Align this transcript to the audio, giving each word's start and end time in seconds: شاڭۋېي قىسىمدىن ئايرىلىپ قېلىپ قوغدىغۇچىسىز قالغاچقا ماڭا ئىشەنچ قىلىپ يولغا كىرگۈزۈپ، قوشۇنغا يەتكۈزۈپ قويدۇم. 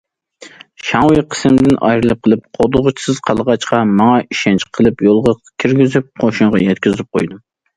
شاڭۋېي 0.85 1.19
قىسىمدىن 1.33 1.77
ئايرىلىپ 1.89 2.21
قېلىپ 2.27 2.41
قوغدىغۇچىسىز 2.59 3.21
قالغاچقا 3.29 3.83
ماڭا 4.01 4.17
ئىشەنچ 4.25 4.67
قىلىپ 4.79 5.05
يولغا 5.09 5.37
كىرگۈزۈپ، 5.65 6.11
قوشۇنغا 6.25 6.67
يەتكۈزۈپ 6.67 7.17
قويدۇم. 7.21 7.47